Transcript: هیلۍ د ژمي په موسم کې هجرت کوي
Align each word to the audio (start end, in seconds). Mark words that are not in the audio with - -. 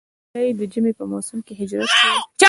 هیلۍ 0.33 0.51
د 0.59 0.61
ژمي 0.71 0.91
په 0.99 1.03
موسم 1.11 1.39
کې 1.45 1.53
هجرت 1.59 1.91
کوي 1.99 2.19